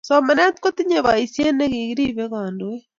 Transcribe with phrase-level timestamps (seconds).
[0.07, 2.83] somanet kotinyei paisiet nekiripei kandoik